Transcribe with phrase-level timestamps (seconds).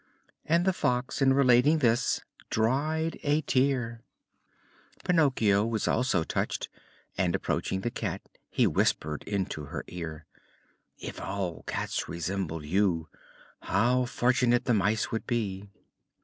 [0.47, 4.01] And the Fox, in relating this, dried a tear.
[5.03, 6.69] Pinocchio was also touched
[7.19, 10.25] and, approaching the Cat, he whispered into her ear:
[10.97, 13.09] "If all cats resembled you,
[13.61, 15.69] how fortunate the mice would be!"